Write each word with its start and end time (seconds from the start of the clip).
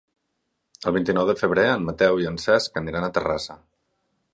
El 0.91 0.95
vint-i-nou 0.95 1.29
de 1.31 1.37
febrer 1.43 1.67
en 1.75 1.87
Mateu 1.91 2.21
i 2.25 2.29
en 2.31 2.43
Cesc 2.49 2.81
aniran 2.85 3.11
a 3.11 3.15
Terrassa. 3.21 3.65